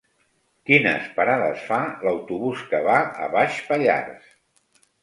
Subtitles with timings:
[0.69, 4.39] Quines parades fa l'autobús que va a Baix Pallars?